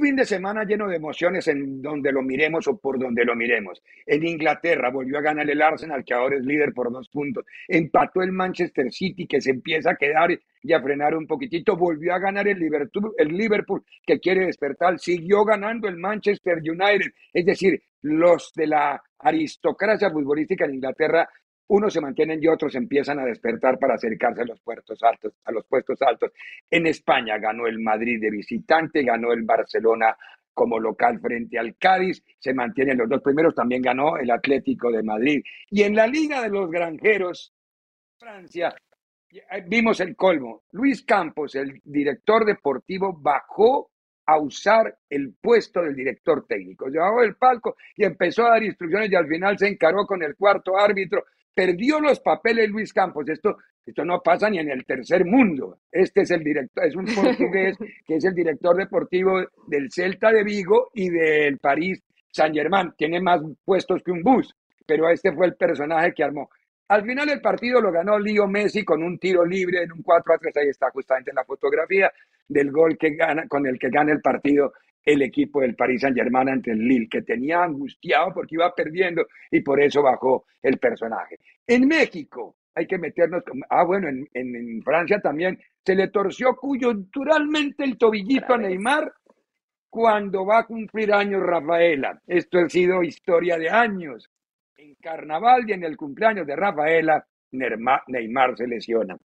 Fin 0.00 0.14
de 0.14 0.24
semana 0.24 0.64
lleno 0.64 0.86
de 0.86 0.96
emociones 0.96 1.48
en 1.48 1.82
donde 1.82 2.12
lo 2.12 2.22
miremos 2.22 2.68
o 2.68 2.78
por 2.78 2.98
donde 2.98 3.24
lo 3.24 3.34
miremos. 3.34 3.82
En 4.06 4.26
Inglaterra 4.26 4.90
volvió 4.90 5.18
a 5.18 5.22
ganar 5.22 5.48
el 5.50 5.60
Arsenal, 5.60 6.04
que 6.04 6.14
ahora 6.14 6.36
es 6.36 6.44
líder 6.44 6.72
por 6.72 6.92
dos 6.92 7.08
puntos. 7.08 7.44
Empató 7.66 8.22
el 8.22 8.32
Manchester 8.32 8.92
City, 8.92 9.26
que 9.26 9.40
se 9.40 9.50
empieza 9.50 9.90
a 9.90 9.96
quedar 9.96 10.30
y 10.62 10.72
a 10.72 10.80
frenar 10.80 11.16
un 11.16 11.26
poquitito. 11.26 11.76
Volvió 11.76 12.14
a 12.14 12.18
ganar 12.18 12.46
el 12.46 12.58
Liverpool, 12.58 13.12
el 13.16 13.28
Liverpool, 13.28 13.84
que 14.06 14.20
quiere 14.20 14.46
despertar. 14.46 14.98
Siguió 14.98 15.44
ganando 15.44 15.88
el 15.88 15.96
Manchester 15.96 16.58
United. 16.58 17.10
Es 17.32 17.44
decir, 17.44 17.82
los 18.02 18.52
de 18.54 18.66
la 18.68 19.02
aristocracia 19.18 20.10
futbolística 20.10 20.64
en 20.64 20.74
Inglaterra 20.74 21.28
unos 21.68 21.92
se 21.92 22.00
mantienen 22.00 22.42
y 22.42 22.48
otros 22.48 22.74
empiezan 22.74 23.18
a 23.18 23.24
despertar 23.24 23.78
para 23.78 23.94
acercarse 23.94 24.42
a 24.42 24.46
los 24.46 24.60
puestos 24.60 25.02
altos, 25.02 25.34
a 25.44 25.52
los 25.52 25.66
puestos 25.66 26.00
altos. 26.02 26.32
En 26.70 26.86
España 26.86 27.38
ganó 27.38 27.66
el 27.66 27.78
Madrid 27.78 28.20
de 28.20 28.30
visitante, 28.30 29.02
ganó 29.02 29.32
el 29.32 29.42
Barcelona 29.42 30.16
como 30.54 30.80
local 30.80 31.20
frente 31.20 31.58
al 31.58 31.76
Cádiz, 31.76 32.22
se 32.38 32.52
mantienen 32.52 32.98
los 32.98 33.08
dos 33.08 33.22
primeros, 33.22 33.54
también 33.54 33.80
ganó 33.80 34.16
el 34.16 34.30
Atlético 34.30 34.90
de 34.90 35.04
Madrid. 35.04 35.42
Y 35.70 35.82
en 35.82 35.94
la 35.94 36.06
Liga 36.06 36.42
de 36.42 36.48
los 36.48 36.68
Granjeros, 36.68 37.52
Francia, 38.18 38.74
vimos 39.66 40.00
el 40.00 40.16
colmo. 40.16 40.62
Luis 40.72 41.04
Campos, 41.04 41.54
el 41.54 41.80
director 41.84 42.44
deportivo, 42.44 43.12
bajó 43.12 43.90
a 44.26 44.38
usar 44.38 44.98
el 45.08 45.34
puesto 45.40 45.80
del 45.82 45.94
director 45.94 46.44
técnico. 46.46 46.88
Llevaba 46.88 47.24
el 47.24 47.36
palco 47.36 47.76
y 47.96 48.04
empezó 48.04 48.44
a 48.46 48.50
dar 48.50 48.62
instrucciones 48.62 49.10
y 49.12 49.14
al 49.14 49.28
final 49.28 49.56
se 49.58 49.68
encaró 49.68 50.06
con 50.06 50.22
el 50.22 50.34
cuarto 50.34 50.76
árbitro 50.76 51.24
perdió 51.58 51.98
los 51.98 52.20
papeles 52.20 52.70
Luis 52.70 52.92
Campos. 52.92 53.28
Esto, 53.28 53.56
esto 53.84 54.04
no 54.04 54.20
pasa 54.20 54.48
ni 54.48 54.60
en 54.60 54.70
el 54.70 54.86
tercer 54.86 55.24
mundo. 55.24 55.80
Este 55.90 56.20
es 56.20 56.30
el 56.30 56.44
director, 56.44 56.86
es 56.86 56.94
un 56.94 57.04
portugués 57.16 57.76
que 58.06 58.14
es 58.14 58.24
el 58.24 58.32
director 58.32 58.76
deportivo 58.76 59.40
del 59.66 59.90
Celta 59.90 60.30
de 60.30 60.44
Vigo 60.44 60.90
y 60.94 61.10
del 61.10 61.58
París 61.58 62.00
Saint 62.30 62.54
Germain. 62.54 62.92
Tiene 62.96 63.20
más 63.20 63.40
puestos 63.64 64.04
que 64.04 64.12
un 64.12 64.22
bus, 64.22 64.54
pero 64.86 65.10
este 65.10 65.32
fue 65.32 65.46
el 65.46 65.56
personaje 65.56 66.14
que 66.14 66.22
armó. 66.22 66.48
Al 66.86 67.04
final 67.04 67.28
el 67.28 67.40
partido 67.40 67.80
lo 67.80 67.90
ganó 67.90 68.20
Leo 68.20 68.46
Messi 68.46 68.84
con 68.84 69.02
un 69.02 69.18
tiro 69.18 69.44
libre 69.44 69.82
en 69.82 69.90
un 69.90 70.02
4 70.02 70.34
a 70.34 70.38
3. 70.38 70.56
Ahí 70.58 70.68
está 70.68 70.90
justamente 70.92 71.32
en 71.32 71.36
la 71.36 71.44
fotografía 71.44 72.12
del 72.46 72.70
gol 72.70 72.96
que 72.96 73.16
gana, 73.16 73.48
con 73.48 73.66
el 73.66 73.80
que 73.80 73.90
gana 73.90 74.12
el 74.12 74.20
partido 74.20 74.74
el 75.04 75.22
equipo 75.22 75.60
del 75.60 75.74
Paris 75.74 76.02
Saint-Germain 76.02 76.48
ante 76.48 76.70
el 76.70 76.86
Lille, 76.86 77.08
que 77.08 77.22
tenía 77.22 77.62
angustiado 77.62 78.32
porque 78.34 78.56
iba 78.56 78.74
perdiendo 78.74 79.26
y 79.50 79.60
por 79.60 79.80
eso 79.80 80.02
bajó 80.02 80.44
el 80.62 80.78
personaje. 80.78 81.38
En 81.66 81.86
México, 81.88 82.56
hay 82.74 82.86
que 82.86 82.98
meternos, 82.98 83.42
ah, 83.70 83.84
bueno, 83.84 84.08
en, 84.08 84.28
en, 84.34 84.82
Francia 84.82 85.20
también, 85.20 85.58
se 85.84 85.94
le 85.94 86.08
torció 86.08 86.54
coyunturalmente 86.54 87.84
el 87.84 87.96
tobillito 87.96 88.54
a 88.54 88.58
Neymar 88.58 89.12
cuando 89.88 90.44
va 90.44 90.58
a 90.58 90.66
cumplir 90.66 91.12
años 91.12 91.42
Rafaela. 91.42 92.20
Esto 92.26 92.58
ha 92.58 92.68
sido 92.68 93.02
historia 93.02 93.56
de 93.56 93.70
años. 93.70 94.30
En 94.76 94.94
carnaval 94.96 95.68
y 95.68 95.72
en 95.72 95.84
el 95.84 95.96
cumpleaños 95.96 96.46
de 96.46 96.54
Rafaela, 96.54 97.26
Neymar 97.50 98.56
se 98.56 98.66
lesiona. 98.66 99.16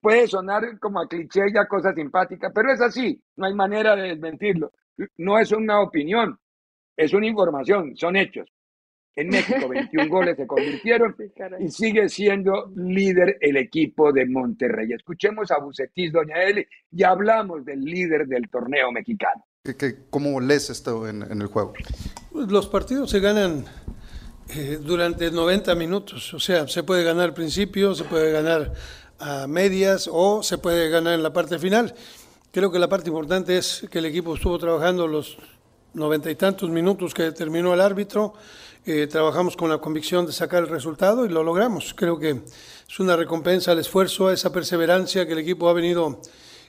Puede 0.00 0.26
sonar 0.28 0.78
como 0.78 1.00
a 1.00 1.08
cliché 1.08 1.46
y 1.52 1.58
a 1.58 1.66
cosa 1.66 1.92
simpática, 1.92 2.50
pero 2.54 2.72
es 2.72 2.80
así, 2.80 3.20
no 3.36 3.46
hay 3.46 3.54
manera 3.54 3.96
de 3.96 4.08
desmentirlo 4.08 4.72
no 5.18 5.38
es 5.38 5.52
una 5.52 5.80
opinión, 5.80 6.38
es 6.96 7.12
una 7.12 7.26
información, 7.26 7.96
son 7.96 8.16
hechos. 8.16 8.48
En 9.16 9.28
México 9.28 9.68
21 9.68 10.08
goles 10.08 10.36
se 10.36 10.46
convirtieron 10.46 11.16
y 11.58 11.68
sigue 11.68 12.08
siendo 12.08 12.70
líder 12.76 13.38
el 13.40 13.56
equipo 13.56 14.12
de 14.12 14.26
Monterrey. 14.26 14.92
Escuchemos 14.92 15.50
a 15.50 15.58
Bucetis, 15.58 16.12
doña 16.12 16.42
Eli, 16.42 16.66
y 16.92 17.02
hablamos 17.02 17.64
del 17.64 17.80
líder 17.80 18.26
del 18.26 18.48
torneo 18.48 18.92
mexicano. 18.92 19.44
¿Cómo 20.08 20.40
lees 20.40 20.70
esto 20.70 21.06
en, 21.08 21.22
el 21.22 21.46
juego? 21.48 21.74
Pues 22.32 22.50
los 22.50 22.68
partidos 22.68 23.10
se 23.10 23.20
ganan 23.20 23.66
eh, 24.56 24.78
durante 24.80 25.30
90 25.30 25.74
minutos, 25.74 26.32
o 26.32 26.40
sea, 26.40 26.66
se 26.66 26.82
puede 26.82 27.04
ganar 27.04 27.24
al 27.24 27.34
principio, 27.34 27.94
se 27.94 28.04
puede 28.04 28.32
ganar 28.32 28.72
a 29.18 29.46
medias 29.46 30.08
o 30.10 30.42
se 30.42 30.56
puede 30.56 30.88
ganar 30.88 31.12
en 31.12 31.22
la 31.22 31.32
parte 31.32 31.58
final. 31.58 31.94
Creo 32.52 32.72
que 32.72 32.80
la 32.80 32.88
parte 32.88 33.08
importante 33.10 33.56
es 33.56 33.86
que 33.88 34.00
el 34.00 34.06
equipo 34.06 34.34
estuvo 34.34 34.58
trabajando 34.58 35.06
los 35.06 35.38
noventa 35.94 36.32
y 36.32 36.34
tantos 36.34 36.68
minutos 36.68 37.14
que 37.14 37.30
terminó 37.30 37.72
el 37.72 37.80
árbitro. 37.80 38.34
Eh, 38.84 39.06
trabajamos 39.06 39.56
con 39.56 39.70
la 39.70 39.78
convicción 39.78 40.26
de 40.26 40.32
sacar 40.32 40.64
el 40.64 40.68
resultado 40.68 41.24
y 41.24 41.28
lo 41.28 41.44
logramos. 41.44 41.94
Creo 41.94 42.18
que 42.18 42.40
es 42.88 42.98
una 42.98 43.14
recompensa 43.14 43.70
al 43.70 43.78
esfuerzo, 43.78 44.26
a 44.26 44.32
esa 44.32 44.52
perseverancia 44.52 45.26
que 45.26 45.34
el 45.34 45.38
equipo 45.38 45.68
ha 45.68 45.74
venido 45.74 46.20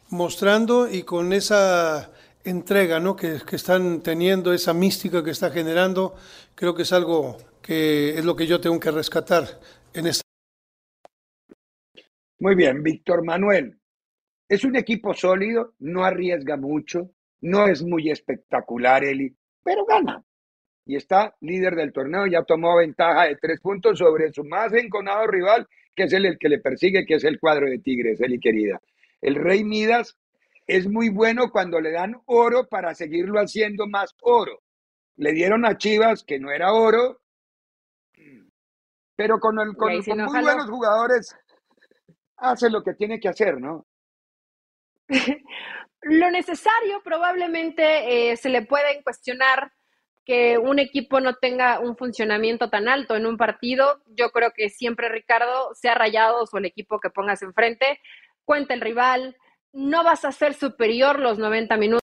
mostrando 0.10 0.88
y 0.88 1.02
con 1.02 1.34
esa 1.34 2.12
entrega 2.44 3.00
¿no? 3.00 3.16
que, 3.16 3.40
que 3.44 3.56
están 3.56 4.02
teniendo, 4.02 4.54
esa 4.54 4.76
mística 4.76 5.24
que 5.24 5.32
está 5.32 5.50
generando, 5.50 6.14
creo 6.54 6.76
que 6.76 6.84
es 6.84 6.94
algo 6.94 7.38
que 7.64 8.20
es 8.20 8.24
lo 8.24 8.36
que 8.36 8.46
yo 8.46 8.62
tengo 8.62 8.80
que 8.80 8.92
rescatar 8.92 9.60
en 9.96 10.06
esta. 10.06 10.22
Muy 12.38 12.54
bien, 12.54 12.84
Víctor 12.84 13.24
Manuel. 13.24 13.81
Es 14.52 14.66
un 14.66 14.76
equipo 14.76 15.14
sólido, 15.14 15.76
no 15.80 16.04
arriesga 16.04 16.58
mucho, 16.58 17.10
no 17.40 17.68
es 17.68 17.84
muy 17.84 18.12
espectacular, 18.12 19.02
Eli, 19.02 19.34
pero 19.64 19.86
gana. 19.86 20.22
Y 20.86 20.98
está 20.98 21.34
líder 21.40 21.74
del 21.74 21.94
torneo, 21.94 22.28
ya 22.28 22.44
tomó 22.44 22.76
ventaja 22.76 23.28
de 23.28 23.38
tres 23.38 23.62
puntos 23.62 23.98
sobre 23.98 24.34
su 24.34 24.44
más 24.44 24.74
enconado 24.74 25.26
rival, 25.26 25.70
que 25.96 26.04
es 26.04 26.12
el, 26.12 26.26
el 26.26 26.38
que 26.38 26.50
le 26.50 26.60
persigue, 26.60 27.06
que 27.06 27.14
es 27.14 27.24
el 27.24 27.40
cuadro 27.40 27.66
de 27.70 27.80
Tigres, 27.80 28.20
Eli 28.20 28.42
querida. 28.42 28.82
El 29.22 29.36
Rey 29.36 29.64
Midas 29.64 30.18
es 30.68 30.86
muy 30.86 31.08
bueno 31.08 31.50
cuando 31.50 31.80
le 31.80 31.94
dan 31.94 32.18
oro 32.26 32.68
para 32.68 32.94
seguirlo 32.94 33.40
haciendo 33.40 33.88
más 33.88 34.14
oro. 34.22 34.60
Le 35.16 35.32
dieron 35.32 35.64
a 35.64 35.78
Chivas, 35.78 36.26
que 36.26 36.42
no 36.42 36.52
era 36.52 36.74
oro, 36.74 37.22
pero 39.16 39.40
con, 39.40 39.58
el, 39.62 39.78
con, 39.78 40.04
con 40.04 40.18
muy 40.26 40.42
buenos 40.42 40.70
jugadores 40.70 41.34
hace 42.36 42.70
lo 42.70 42.84
que 42.84 42.96
tiene 42.96 43.18
que 43.18 43.30
hacer, 43.30 43.58
¿no? 43.62 43.86
Lo 46.02 46.32
necesario 46.32 47.02
probablemente 47.04 48.32
eh, 48.32 48.38
se 48.38 48.50
le 48.50 48.64
puede 48.64 49.04
cuestionar 49.04 49.72
que 50.26 50.58
un 50.58 50.80
equipo 50.80 51.20
no 51.20 51.36
tenga 51.36 51.80
un 51.80 51.98
funcionamiento 51.98 52.70
tan 52.70 52.88
alto 52.88 53.16
en 53.16 53.26
un 53.26 53.38
partido. 53.38 54.02
Yo 54.08 54.32
creo 54.32 54.52
que 54.52 54.70
siempre, 54.70 55.10
Ricardo, 55.10 55.74
sea 55.74 55.96
Rayados 55.96 56.54
o 56.54 56.58
el 56.58 56.66
equipo 56.66 57.00
que 57.00 57.10
pongas 57.10 57.42
enfrente, 57.42 58.00
cuenta 58.46 58.74
el 58.74 58.82
rival, 58.82 59.36
no 59.74 60.04
vas 60.04 60.26
a 60.26 60.32
ser 60.32 60.54
superior 60.54 61.20
los 61.20 61.38
90 61.40 61.78
minutos 61.78 62.02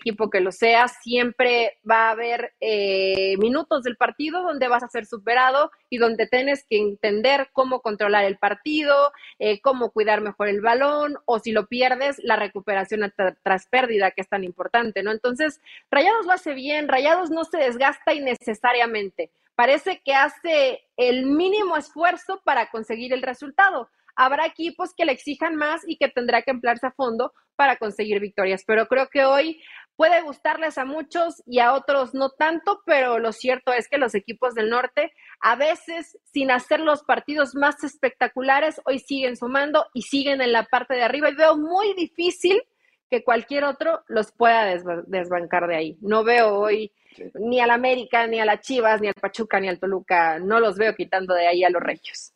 equipo 0.00 0.30
que 0.30 0.40
lo 0.40 0.52
sea, 0.52 0.88
siempre 0.88 1.78
va 1.88 2.08
a 2.08 2.10
haber 2.10 2.54
eh, 2.60 3.36
minutos 3.38 3.82
del 3.82 3.96
partido 3.96 4.42
donde 4.42 4.68
vas 4.68 4.82
a 4.82 4.88
ser 4.88 5.06
superado 5.06 5.70
y 5.90 5.98
donde 5.98 6.26
tienes 6.26 6.64
que 6.68 6.78
entender 6.78 7.50
cómo 7.52 7.80
controlar 7.80 8.24
el 8.24 8.38
partido, 8.38 9.12
eh, 9.38 9.60
cómo 9.60 9.90
cuidar 9.90 10.20
mejor 10.20 10.48
el 10.48 10.60
balón 10.60 11.18
o 11.26 11.38
si 11.38 11.52
lo 11.52 11.66
pierdes, 11.66 12.16
la 12.22 12.36
recuperación 12.36 13.12
tras 13.42 13.66
pérdida 13.66 14.10
que 14.10 14.22
es 14.22 14.28
tan 14.28 14.44
importante, 14.44 15.02
¿no? 15.02 15.12
Entonces, 15.12 15.60
Rayados 15.90 16.26
lo 16.26 16.32
hace 16.32 16.54
bien, 16.54 16.88
Rayados 16.88 17.30
no 17.30 17.44
se 17.44 17.58
desgasta 17.58 18.14
innecesariamente, 18.14 19.30
parece 19.54 20.00
que 20.04 20.14
hace 20.14 20.84
el 20.96 21.26
mínimo 21.26 21.76
esfuerzo 21.76 22.40
para 22.44 22.70
conseguir 22.70 23.12
el 23.12 23.22
resultado. 23.22 23.90
Habrá 24.16 24.46
equipos 24.46 24.94
que 24.96 25.04
le 25.04 25.12
exijan 25.12 25.54
más 25.56 25.82
y 25.86 25.96
que 25.96 26.08
tendrá 26.08 26.42
que 26.42 26.50
emplearse 26.50 26.86
a 26.86 26.92
fondo 26.92 27.32
para 27.54 27.76
conseguir 27.76 28.20
victorias, 28.20 28.64
pero 28.66 28.86
creo 28.86 29.08
que 29.08 29.24
hoy 29.24 29.62
puede 29.96 30.20
gustarles 30.22 30.78
a 30.78 30.84
muchos 30.84 31.42
y 31.46 31.58
a 31.58 31.72
otros 31.72 32.14
no 32.14 32.30
tanto, 32.30 32.82
pero 32.84 33.18
lo 33.18 33.32
cierto 33.32 33.72
es 33.72 33.88
que 33.88 33.98
los 33.98 34.14
equipos 34.14 34.54
del 34.54 34.68
norte, 34.68 35.12
a 35.40 35.56
veces 35.56 36.18
sin 36.24 36.50
hacer 36.50 36.80
los 36.80 37.02
partidos 37.02 37.54
más 37.54 37.82
espectaculares, 37.82 38.80
hoy 38.84 38.98
siguen 38.98 39.36
sumando 39.36 39.86
y 39.94 40.02
siguen 40.02 40.40
en 40.42 40.52
la 40.52 40.64
parte 40.64 40.94
de 40.94 41.02
arriba 41.02 41.30
y 41.30 41.34
veo 41.34 41.56
muy 41.56 41.94
difícil 41.94 42.62
que 43.10 43.24
cualquier 43.24 43.64
otro 43.64 44.02
los 44.08 44.32
pueda 44.32 44.64
desbancar 45.06 45.66
de 45.68 45.76
ahí. 45.76 45.98
No 46.00 46.24
veo 46.24 46.58
hoy 46.58 46.92
ni 47.34 47.60
al 47.60 47.70
América, 47.70 48.26
ni 48.26 48.40
a 48.40 48.44
las 48.44 48.60
Chivas, 48.60 49.00
ni 49.00 49.08
al 49.08 49.14
Pachuca, 49.14 49.60
ni 49.60 49.68
al 49.68 49.78
Toluca, 49.78 50.38
no 50.38 50.60
los 50.60 50.76
veo 50.76 50.94
quitando 50.94 51.34
de 51.34 51.46
ahí 51.46 51.64
a 51.64 51.70
los 51.70 51.82
Reyes. 51.82 52.35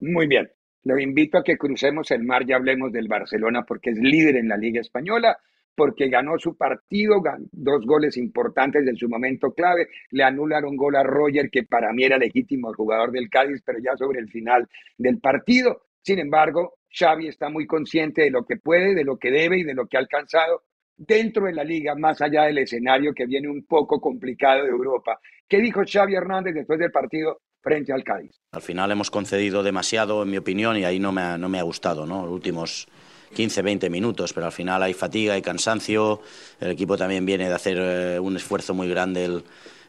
Muy 0.00 0.26
bien. 0.26 0.50
Lo 0.84 0.98
invito 0.98 1.38
a 1.38 1.42
que 1.44 1.56
crucemos 1.56 2.10
el 2.10 2.24
mar 2.24 2.44
y 2.46 2.52
hablemos 2.52 2.92
del 2.92 3.08
Barcelona 3.08 3.64
porque 3.66 3.90
es 3.90 3.98
líder 3.98 4.36
en 4.36 4.48
la 4.48 4.56
Liga 4.56 4.80
Española, 4.80 5.38
porque 5.74 6.08
ganó 6.08 6.38
su 6.38 6.56
partido, 6.56 7.22
dos 7.52 7.86
goles 7.86 8.16
importantes 8.16 8.86
en 8.86 8.96
su 8.96 9.08
momento 9.08 9.52
clave, 9.52 9.88
le 10.10 10.22
anularon 10.22 10.76
gol 10.76 10.96
a 10.96 11.02
Roger, 11.02 11.50
que 11.50 11.64
para 11.64 11.92
mí 11.92 12.04
era 12.04 12.18
legítimo 12.18 12.72
jugador 12.74 13.10
del 13.12 13.30
Cádiz, 13.30 13.62
pero 13.64 13.78
ya 13.78 13.96
sobre 13.96 14.20
el 14.20 14.28
final 14.28 14.68
del 14.98 15.18
partido. 15.20 15.82
Sin 16.02 16.18
embargo, 16.18 16.74
Xavi 16.90 17.28
está 17.28 17.48
muy 17.48 17.66
consciente 17.66 18.22
de 18.22 18.30
lo 18.30 18.44
que 18.44 18.58
puede, 18.58 18.94
de 18.94 19.04
lo 19.04 19.16
que 19.16 19.30
debe 19.30 19.58
y 19.58 19.64
de 19.64 19.74
lo 19.74 19.86
que 19.86 19.96
ha 19.96 20.00
alcanzado 20.00 20.64
dentro 20.96 21.46
de 21.46 21.54
la 21.54 21.64
liga, 21.64 21.94
más 21.96 22.20
allá 22.20 22.44
del 22.44 22.58
escenario 22.58 23.12
que 23.14 23.26
viene 23.26 23.48
un 23.48 23.64
poco 23.64 24.00
complicado 24.00 24.64
de 24.64 24.70
Europa. 24.70 25.18
¿Qué 25.48 25.58
dijo 25.58 25.82
Xavi 25.84 26.14
Hernández 26.14 26.54
después 26.54 26.78
del 26.78 26.92
partido 26.92 27.40
frente 27.64 27.92
al 27.92 28.04
Cádiz? 28.04 28.30
Al 28.52 28.62
final 28.62 28.92
hemos 28.92 29.10
concedido 29.10 29.62
demasiado, 29.62 30.22
en 30.22 30.30
mi 30.30 30.36
opinión, 30.36 30.76
y 30.76 30.84
ahí 30.84 31.00
no 31.00 31.10
me 31.10 31.22
ha, 31.22 31.38
no 31.38 31.48
me 31.48 31.58
ha 31.58 31.62
gustado, 31.62 32.06
¿no? 32.06 32.24
Los 32.26 32.32
últimos 32.32 32.86
15, 33.34 33.62
20 33.62 33.90
minutos, 33.90 34.32
pero 34.32 34.46
al 34.46 34.52
final 34.52 34.82
hay 34.82 34.94
fatiga, 34.94 35.34
hay 35.34 35.42
cansancio, 35.42 36.20
el 36.60 36.70
equipo 36.70 36.96
también 36.96 37.26
viene 37.26 37.48
de 37.48 37.54
hacer 37.54 37.78
eh, 37.80 38.20
un 38.20 38.36
esfuerzo 38.36 38.74
muy 38.74 38.88
grande 38.88 39.24
el, 39.24 39.44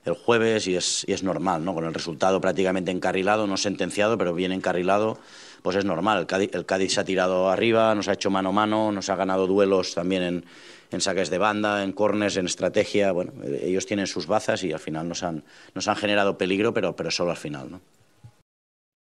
el 0.06 0.14
jueves 0.14 0.68
y 0.68 0.76
es, 0.76 1.04
y 1.08 1.14
es 1.14 1.24
normal, 1.24 1.64
¿no? 1.66 1.74
Con 1.74 1.86
el 1.86 1.94
resultado 1.94 2.40
prácticamente 2.40 2.92
encarrilado, 2.92 3.46
no 3.46 3.58
sentenciado, 3.58 4.18
pero 4.18 4.34
bien 4.34 4.52
encarrilado, 4.52 5.20
pues 5.66 5.78
es 5.78 5.86
normal. 5.86 6.28
El 6.30 6.66
Cádiz, 6.68 6.94
se 6.94 7.02
ha 7.02 7.04
tirado 7.04 7.50
arriba, 7.50 7.96
nos 7.96 8.08
ha 8.08 8.14
hecho 8.14 8.30
mano 8.30 8.50
a 8.50 8.52
mano, 8.52 8.92
nos 8.92 9.10
ha 9.10 9.16
ganado 9.16 9.48
duelos 9.48 9.96
también 9.96 10.22
en, 10.22 10.46
en 10.92 11.02
saques 11.02 11.32
de 11.32 11.40
banda, 11.40 11.84
en 11.84 11.92
corners, 11.92 12.38
en 12.38 12.46
estrategia. 12.46 13.12
Bueno, 13.12 13.32
ellos 13.44 13.88
tienen 13.88 14.06
sus 14.06 14.28
bazas 14.28 14.64
y 14.64 14.72
al 14.72 14.80
final 14.80 15.10
nos 15.10 15.24
han, 15.24 15.44
nos 15.74 15.88
han 15.88 15.96
generado 15.96 16.38
peligro, 16.38 16.72
pero, 16.72 16.96
pero 16.96 17.10
solo 17.10 17.32
al 17.32 17.38
final, 17.38 17.72
¿no? 17.72 17.82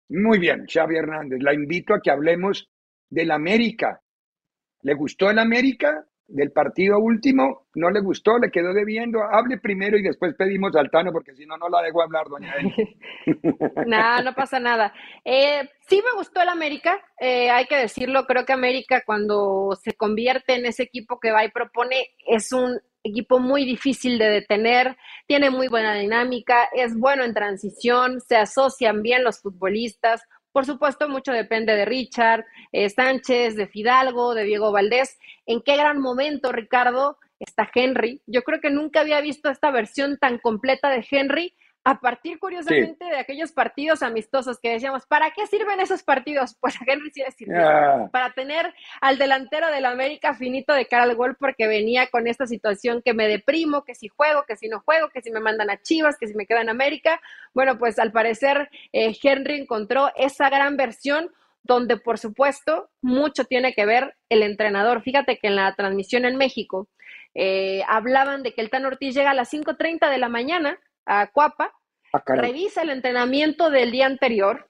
Muy 0.09 0.41
bien, 0.41 0.67
Xavi 0.67 0.97
Hernández. 0.97 1.39
La 1.43 1.55
invito 1.55 1.95
a 1.95 2.01
que 2.03 2.11
hablemos 2.11 2.69
del 3.09 3.31
América. 3.31 4.01
¿Le 4.83 4.95
gustó 4.95 5.31
el 5.31 5.39
América 5.39 6.07
del 6.29 6.53
partido 6.53 6.99
último? 6.99 7.67
¿No 7.75 7.91
le 7.91 8.01
gustó? 8.01 8.39
¿Le 8.39 8.51
quedó 8.51 8.73
debiendo? 8.73 9.23
Hable 9.23 9.59
primero 9.59 9.97
y 9.97 10.03
después 10.03 10.35
pedimos 10.35 10.77
al 10.77 10.91
Tano 10.91 11.11
porque 11.11 11.35
si 11.35 11.47
no, 11.47 11.57
no 11.57 11.69
la 11.69 11.83
dejo 11.83 12.03
hablar, 12.03 12.27
doña 12.29 12.55
no, 13.87 14.23
no 14.23 14.35
pasa 14.35 14.61
nada. 14.61 14.93
Eh, 15.25 15.69
sí 15.89 16.03
me 16.05 16.17
gustó 16.17 16.43
el 16.43 16.51
América, 16.51 17.01
eh, 17.19 17.51
hay 17.51 17.65
que 17.65 17.77
decirlo. 17.77 18.27
Creo 18.27 18.45
que 18.45 18.53
América 18.53 19.03
cuando 19.05 19.71
se 19.83 19.95
convierte 19.95 20.55
en 20.55 20.67
ese 20.67 20.83
equipo 20.85 21.19
que 21.19 21.33
va 21.33 21.45
y 21.45 21.51
propone 21.51 22.11
es 22.27 22.53
un 22.53 22.79
equipo 23.03 23.39
muy 23.39 23.65
difícil 23.65 24.19
de 24.19 24.29
detener, 24.29 24.97
tiene 25.27 25.51
muy 25.51 25.69
buena 25.69 25.95
dinámica, 25.95 26.69
es 26.75 26.97
bueno 26.99 27.25
en 27.25 27.33
transición, 27.33 28.21
se 28.21 28.37
asocian 28.37 29.03
bien 29.03 29.25
los 29.25 29.41
futbolistas. 29.41 30.23
Por 30.53 30.65
supuesto, 30.67 31.09
mucho 31.09 31.33
depende 31.33 31.75
de 31.75 31.85
Richard, 31.85 32.45
eh, 32.73 32.89
Sánchez, 32.89 33.55
de 33.55 33.67
Fidalgo, 33.67 34.35
de 34.35 34.45
Diego 34.45 34.73
Valdés. 34.73 35.19
¿En 35.47 35.63
qué 35.63 35.77
gran 35.77 36.01
momento, 36.01 36.53
Ricardo, 36.53 37.19
está 37.39 37.71
Henry? 37.73 38.23
Yo 38.27 38.43
creo 38.43 38.61
que 38.61 38.71
nunca 38.71 39.01
había 39.01 39.21
visto 39.21 39.51
esta 39.51 39.71
versión 39.71 40.19
tan 40.19 40.39
completa 40.39 40.91
de 40.91 41.07
Henry 41.09 41.55
a 41.85 42.01
partir, 42.01 42.39
curiosamente, 42.39 43.05
sí. 43.05 43.11
de 43.11 43.19
aquellos 43.19 43.53
partidos 43.53 44.03
amistosos 44.03 44.59
que 44.61 44.71
decíamos, 44.73 45.07
¿para 45.07 45.31
qué 45.31 45.47
sirven 45.47 45.81
esos 45.81 46.03
partidos? 46.03 46.57
Pues 46.61 46.77
a 46.77 46.85
Henry 46.87 47.11
sí 47.11 47.21
le 47.21 47.31
sirvió. 47.31 47.57
Yeah. 47.57 48.09
Para 48.13 48.33
tener 48.33 48.75
al 49.01 49.17
delantero 49.17 49.71
del 49.71 49.87
América 49.87 50.35
finito 50.35 50.75
de 50.75 50.87
cara 50.87 51.05
al 51.05 51.15
gol, 51.15 51.37
porque 51.39 51.67
venía 51.67 52.09
con 52.09 52.27
esta 52.27 52.47
situación 52.47 53.01
que 53.03 53.15
me 53.15 53.27
deprimo, 53.27 53.85
que 53.85 53.95
si 53.95 54.09
juego, 54.09 54.45
que 54.47 54.57
si 54.57 54.69
no 54.69 54.81
juego, 54.81 55.09
que 55.09 55.23
si 55.23 55.31
me 55.31 55.41
mandan 55.41 55.71
a 55.71 55.81
Chivas, 55.81 56.19
que 56.19 56.27
si 56.27 56.35
me 56.35 56.47
quedo 56.47 56.61
en 56.61 56.69
América. 56.69 57.21
Bueno, 57.55 57.79
pues 57.79 57.99
al 57.99 58.13
parecer 58.13 58.69
eh, 58.93 59.17
Henry 59.23 59.61
encontró 59.61 60.11
esa 60.17 60.51
gran 60.51 60.77
versión 60.77 61.31
donde, 61.63 61.97
por 61.97 62.19
supuesto, 62.19 62.91
mucho 63.01 63.45
tiene 63.45 63.75
que 63.75 63.87
ver 63.87 64.17
el 64.29 64.43
entrenador. 64.43 65.03
Fíjate 65.03 65.39
que 65.39 65.49
en 65.49 65.57
la 65.57 65.75
transmisión 65.75 66.25
en 66.25 66.37
México 66.37 66.89
eh, 67.35 67.83
hablaban 67.89 68.43
de 68.43 68.53
que 68.53 68.61
el 68.61 68.71
Tan 68.71 68.87
Ortiz 68.87 69.15
llega 69.15 69.31
a 69.31 69.35
las 69.35 69.53
5.30 69.53 70.11
de 70.11 70.19
la 70.19 70.29
mañana 70.29 70.79
a 71.09 71.27
Cuapa, 71.29 71.73
ah, 72.13 72.23
revisa 72.27 72.83
el 72.83 72.91
entrenamiento 72.91 73.71
del 73.71 73.91
día 73.91 74.07
anterior, 74.07 74.69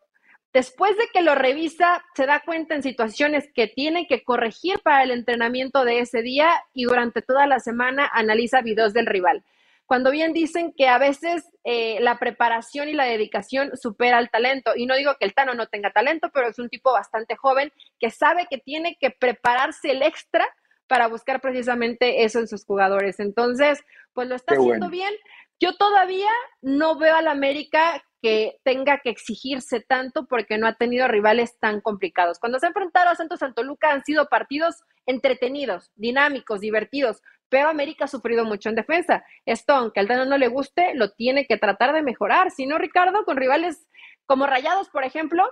después 0.52 0.96
de 0.96 1.08
que 1.12 1.22
lo 1.22 1.34
revisa, 1.34 2.02
se 2.14 2.26
da 2.26 2.40
cuenta 2.40 2.74
en 2.74 2.82
situaciones 2.82 3.50
que 3.54 3.66
tiene 3.66 4.06
que 4.06 4.22
corregir 4.22 4.78
para 4.80 5.02
el 5.02 5.10
entrenamiento 5.10 5.84
de 5.84 6.00
ese 6.00 6.22
día 6.22 6.50
y 6.72 6.84
durante 6.84 7.20
toda 7.20 7.46
la 7.46 7.60
semana 7.60 8.08
analiza 8.12 8.62
videos 8.62 8.94
del 8.94 9.06
rival. 9.06 9.44
Cuando 9.88 10.10
bien 10.10 10.34
dicen 10.34 10.74
que 10.76 10.86
a 10.86 10.98
veces 10.98 11.48
eh, 11.64 11.98
la 12.00 12.18
preparación 12.18 12.90
y 12.90 12.92
la 12.92 13.04
dedicación 13.04 13.74
supera 13.74 14.18
el 14.18 14.28
talento, 14.28 14.72
y 14.76 14.84
no 14.84 14.94
digo 14.94 15.16
que 15.18 15.24
el 15.24 15.32
Tano 15.32 15.54
no 15.54 15.66
tenga 15.66 15.90
talento, 15.92 16.30
pero 16.32 16.48
es 16.48 16.58
un 16.58 16.68
tipo 16.68 16.92
bastante 16.92 17.36
joven 17.36 17.72
que 17.98 18.10
sabe 18.10 18.46
que 18.50 18.58
tiene 18.58 18.98
que 19.00 19.10
prepararse 19.10 19.90
el 19.92 20.02
extra 20.02 20.46
para 20.88 21.06
buscar 21.06 21.40
precisamente 21.40 22.24
eso 22.24 22.38
en 22.38 22.48
sus 22.48 22.66
jugadores. 22.66 23.18
Entonces, 23.18 23.82
pues 24.12 24.28
lo 24.28 24.34
está 24.34 24.54
Qué 24.54 24.60
haciendo 24.60 24.88
bueno. 24.88 24.90
bien. 24.90 25.14
Yo 25.60 25.74
todavía 25.74 26.30
no 26.62 26.98
veo 26.98 27.16
al 27.16 27.28
América 27.28 28.02
que 28.22 28.56
tenga 28.64 29.00
que 29.02 29.10
exigirse 29.10 29.80
tanto 29.80 30.26
porque 30.26 30.58
no 30.58 30.66
ha 30.66 30.74
tenido 30.74 31.06
rivales 31.08 31.58
tan 31.58 31.80
complicados. 31.80 32.38
Cuando 32.38 32.58
se 32.58 32.66
ha 32.66 32.68
enfrentado 32.68 33.10
a 33.10 33.14
Santos 33.14 33.40
Toluca 33.54 33.92
han 33.92 34.04
sido 34.04 34.28
partidos 34.28 34.82
entretenidos, 35.06 35.90
dinámicos, 35.94 36.60
divertidos, 36.60 37.22
pero 37.48 37.68
América 37.68 38.04
ha 38.04 38.08
sufrido 38.08 38.44
mucho 38.44 38.68
en 38.68 38.74
defensa. 38.74 39.24
Esto, 39.46 39.72
aunque 39.72 40.00
al 40.00 40.08
Dano 40.08 40.26
no 40.26 40.36
le 40.36 40.48
guste, 40.48 40.94
lo 40.94 41.12
tiene 41.12 41.46
que 41.46 41.56
tratar 41.56 41.94
de 41.94 42.02
mejorar. 42.02 42.50
Si 42.50 42.66
no, 42.66 42.78
Ricardo, 42.78 43.24
con 43.24 43.36
rivales 43.36 43.88
como 44.26 44.46
Rayados, 44.46 44.90
por 44.90 45.04
ejemplo, 45.04 45.44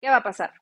¿qué 0.00 0.08
va 0.08 0.16
a 0.16 0.22
pasar? 0.22 0.52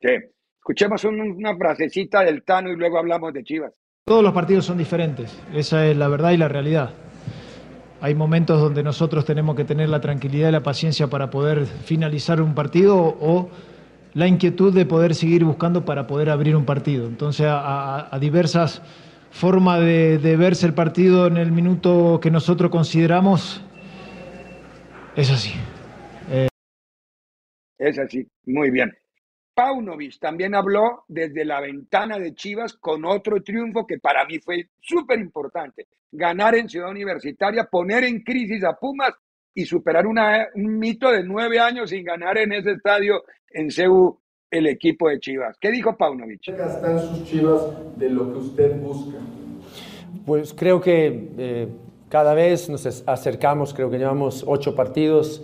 Sí. 0.00 0.10
Escuchemos 0.58 1.04
un, 1.04 1.20
una 1.20 1.56
frasecita 1.56 2.22
del 2.22 2.44
Tano 2.44 2.70
y 2.70 2.76
luego 2.76 2.98
hablamos 2.98 3.32
de 3.32 3.42
Chivas. 3.42 3.80
Todos 4.04 4.22
los 4.22 4.32
partidos 4.32 4.64
son 4.64 4.78
diferentes, 4.78 5.36
esa 5.52 5.86
es 5.86 5.96
la 5.96 6.08
verdad 6.08 6.30
y 6.30 6.36
la 6.36 6.48
realidad. 6.48 6.94
Hay 8.02 8.16
momentos 8.16 8.60
donde 8.60 8.82
nosotros 8.82 9.24
tenemos 9.24 9.54
que 9.54 9.64
tener 9.64 9.88
la 9.88 10.00
tranquilidad 10.00 10.48
y 10.48 10.52
la 10.52 10.64
paciencia 10.64 11.06
para 11.06 11.30
poder 11.30 11.66
finalizar 11.66 12.42
un 12.42 12.52
partido 12.52 12.96
o 12.98 13.48
la 14.14 14.26
inquietud 14.26 14.74
de 14.74 14.84
poder 14.84 15.14
seguir 15.14 15.44
buscando 15.44 15.84
para 15.84 16.08
poder 16.08 16.28
abrir 16.28 16.56
un 16.56 16.64
partido. 16.64 17.06
Entonces, 17.06 17.46
a, 17.48 18.18
diversas 18.20 18.82
formas 19.30 19.78
de, 19.78 20.36
verse 20.36 20.66
el 20.66 20.74
partido 20.74 21.28
en 21.28 21.36
el 21.36 21.52
minuto 21.52 22.18
que 22.20 22.32
nosotros 22.32 22.72
consideramos, 22.72 23.62
es 25.14 25.30
así. 25.30 25.52
Es 27.78 27.98
así, 28.00 28.26
muy 28.46 28.70
bien. 28.70 28.92
Paunovic 29.54 30.18
también 30.18 30.54
habló 30.54 31.04
desde 31.08 31.44
la 31.44 31.60
ventana 31.60 32.18
de 32.18 32.34
Chivas 32.34 32.74
con 32.74 33.04
otro 33.04 33.42
triunfo 33.42 33.86
que 33.86 33.98
para 33.98 34.24
mí 34.24 34.38
fue 34.38 34.68
súper 34.80 35.18
importante. 35.18 35.86
Ganar 36.10 36.54
en 36.54 36.68
Ciudad 36.68 36.90
Universitaria, 36.90 37.64
poner 37.64 38.04
en 38.04 38.22
crisis 38.22 38.64
a 38.64 38.74
Pumas 38.74 39.14
y 39.54 39.64
superar 39.64 40.06
una, 40.06 40.46
un 40.54 40.78
mito 40.78 41.10
de 41.10 41.22
nueve 41.22 41.58
años 41.58 41.90
sin 41.90 42.04
ganar 42.04 42.38
en 42.38 42.52
ese 42.52 42.72
estadio 42.72 43.22
en 43.50 43.70
CEU 43.70 44.18
el 44.50 44.66
equipo 44.66 45.08
de 45.08 45.18
Chivas. 45.18 45.56
¿Qué 45.60 45.70
dijo 45.70 45.96
Paunovic? 45.96 46.42
¿Qué 46.42 46.52
están 46.52 46.98
sus 47.00 47.24
Chivas 47.24 47.62
de 47.96 48.10
lo 48.10 48.32
que 48.32 48.38
usted 48.38 48.80
busca? 48.80 49.18
Pues 50.26 50.52
creo 50.52 50.80
que 50.80 51.30
eh, 51.38 51.68
cada 52.08 52.34
vez 52.34 52.68
nos 52.68 52.86
acercamos, 53.06 53.72
creo 53.74 53.90
que 53.90 53.98
llevamos 53.98 54.44
ocho 54.46 54.74
partidos 54.74 55.42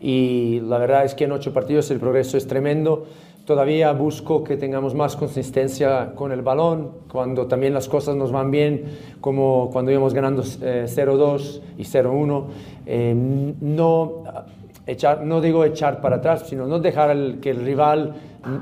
y 0.00 0.60
la 0.60 0.78
verdad 0.78 1.04
es 1.04 1.14
que 1.14 1.24
en 1.24 1.32
ocho 1.32 1.52
partidos 1.52 1.90
el 1.90 1.98
progreso 1.98 2.36
es 2.36 2.46
tremendo. 2.46 3.06
Todavía 3.50 3.90
busco 3.90 4.44
que 4.44 4.56
tengamos 4.56 4.94
más 4.94 5.16
consistencia 5.16 6.12
con 6.14 6.30
el 6.30 6.40
balón, 6.40 6.92
cuando 7.10 7.48
también 7.48 7.74
las 7.74 7.88
cosas 7.88 8.14
nos 8.14 8.30
van 8.30 8.52
bien, 8.52 8.84
como 9.20 9.70
cuando 9.72 9.90
íbamos 9.90 10.14
ganando 10.14 10.44
eh, 10.62 10.86
0-2 10.86 11.60
y 11.76 11.82
0-1. 11.82 12.44
Eh, 12.86 13.12
no, 13.60 14.22
echar, 14.86 15.24
no 15.24 15.40
digo 15.40 15.64
echar 15.64 16.00
para 16.00 16.18
atrás, 16.18 16.44
sino 16.48 16.68
no 16.68 16.78
dejar 16.78 17.40
que 17.40 17.50
el 17.50 17.64
rival 17.64 18.14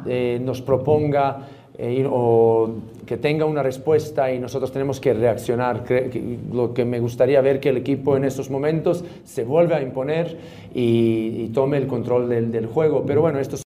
eh, 0.06 0.40
nos 0.42 0.62
proponga 0.62 1.46
eh, 1.76 2.08
o 2.10 2.70
que 3.04 3.18
tenga 3.18 3.44
una 3.44 3.62
respuesta 3.62 4.32
y 4.32 4.38
nosotros 4.38 4.72
tenemos 4.72 5.00
que 5.00 5.12
reaccionar. 5.12 5.84
Lo 6.50 6.72
que 6.72 6.86
me 6.86 6.98
gustaría 6.98 7.42
ver 7.42 7.60
que 7.60 7.68
el 7.68 7.76
equipo 7.76 8.16
en 8.16 8.24
estos 8.24 8.48
momentos 8.48 9.04
se 9.24 9.44
vuelva 9.44 9.76
a 9.76 9.82
imponer 9.82 10.38
y, 10.74 11.48
tome 11.48 11.76
el 11.76 11.86
control 11.86 12.30
del, 12.30 12.50
del 12.50 12.64
juego. 12.64 13.04
Pero 13.06 13.20
bueno, 13.20 13.38
esto 13.38 13.58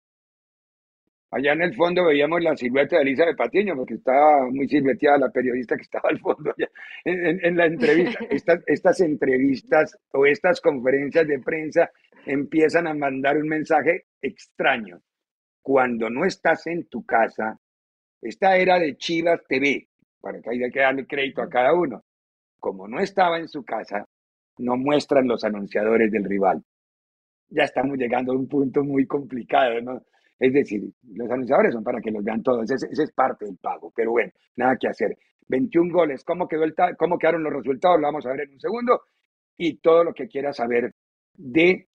Allá 1.31 1.53
en 1.53 1.61
el 1.61 1.73
fondo 1.75 2.05
veíamos 2.05 2.41
la 2.41 2.57
silueta 2.57 2.97
de 2.97 3.03
Elizabeth 3.03 3.37
Patiño, 3.37 3.73
porque 3.77 3.93
estaba 3.93 4.49
muy 4.51 4.67
silueteada 4.67 5.17
la 5.17 5.29
periodista 5.29 5.77
que 5.77 5.83
estaba 5.83 6.09
al 6.09 6.19
fondo 6.19 6.51
allá 6.57 6.69
en, 7.05 7.25
en, 7.25 7.45
en 7.45 7.57
la 7.57 7.65
entrevista. 7.67 8.19
Estas, 8.29 8.61
estas 8.67 8.99
entrevistas 8.99 9.97
o 10.11 10.25
estas 10.25 10.59
conferencias 10.59 11.25
de 11.25 11.39
prensa 11.39 11.89
empiezan 12.25 12.87
a 12.87 12.93
mandar 12.93 13.37
un 13.37 13.47
mensaje 13.47 14.07
extraño. 14.21 15.01
Cuando 15.61 16.09
no 16.09 16.25
estás 16.25 16.67
en 16.67 16.87
tu 16.89 17.05
casa, 17.05 17.57
esta 18.21 18.57
era 18.57 18.77
de 18.77 18.97
Chivas 18.97 19.41
TV, 19.47 19.87
para 20.19 20.41
que 20.41 20.49
haya 20.49 20.69
que 20.69 20.79
darle 20.79 21.07
crédito 21.07 21.41
a 21.41 21.49
cada 21.49 21.73
uno. 21.73 22.03
Como 22.59 22.87
no 22.87 22.99
estaba 22.99 23.39
en 23.39 23.47
su 23.47 23.63
casa, 23.63 24.05
no 24.57 24.75
muestran 24.75 25.27
los 25.27 25.43
anunciadores 25.43 26.11
del 26.11 26.25
rival. 26.25 26.61
Ya 27.49 27.63
estamos 27.63 27.97
llegando 27.97 28.33
a 28.33 28.35
un 28.35 28.47
punto 28.47 28.83
muy 28.83 29.07
complicado, 29.07 29.81
¿no? 29.81 30.03
Es 30.41 30.53
decir, 30.53 30.91
los 31.13 31.29
anunciadores 31.29 31.71
son 31.71 31.83
para 31.83 32.01
que 32.01 32.09
los 32.09 32.23
vean 32.23 32.41
todos, 32.41 32.69
ese, 32.71 32.87
es 32.91 33.11
parte 33.11 33.45
del 33.45 33.57
pago, 33.57 33.93
pero 33.95 34.09
bueno, 34.09 34.31
nada 34.55 34.75
que 34.75 34.87
hacer. 34.87 35.15
21 35.47 35.93
goles, 35.93 36.23
¿cómo, 36.23 36.47
quedó 36.47 36.63
el 36.63 36.73
¿cómo 36.97 37.19
quedaron 37.19 37.43
los 37.43 37.53
resultados? 37.53 37.99
Lo 37.99 38.07
vamos 38.07 38.25
a 38.25 38.31
ver 38.31 38.41
en 38.41 38.53
un 38.53 38.59
segundo. 38.59 39.03
Y 39.55 39.77
todo 39.77 40.03
lo 40.03 40.15
que 40.15 40.27
quieras 40.27 40.57
saber 40.57 40.95
de 41.35 41.87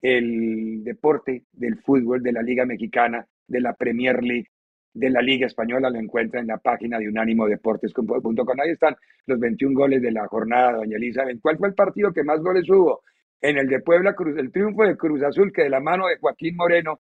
el 0.00 0.84
deporte, 0.84 1.42
del 1.50 1.78
fútbol, 1.80 2.22
de 2.22 2.30
la 2.30 2.40
Liga 2.40 2.64
Mexicana, 2.64 3.26
de 3.48 3.60
la 3.60 3.74
Premier 3.74 4.22
League, 4.22 4.46
de 4.94 5.10
la 5.10 5.20
Liga 5.20 5.48
Española, 5.48 5.90
lo 5.90 5.98
encuentra 5.98 6.38
en 6.38 6.46
la 6.46 6.58
página 6.58 7.00
de 7.00 7.08
unánimodeportes.com. 7.08 8.60
Ahí 8.62 8.70
están 8.70 8.94
los 9.26 9.40
21 9.40 9.76
goles 9.76 10.02
de 10.02 10.12
la 10.12 10.28
jornada, 10.28 10.74
doña 10.74 10.98
Elizabeth. 10.98 11.40
¿Cuál 11.40 11.58
fue 11.58 11.66
el 11.66 11.74
partido 11.74 12.12
que 12.12 12.22
más 12.22 12.40
goles 12.40 12.70
hubo? 12.70 13.02
En 13.40 13.58
el 13.58 13.66
de 13.66 13.80
Puebla, 13.80 14.14
Cruz 14.14 14.38
el 14.38 14.52
triunfo 14.52 14.84
de 14.84 14.96
Cruz 14.96 15.20
Azul, 15.24 15.52
que 15.52 15.62
de 15.62 15.70
la 15.70 15.80
mano 15.80 16.06
de 16.06 16.18
Joaquín 16.18 16.54
Moreno 16.54 17.00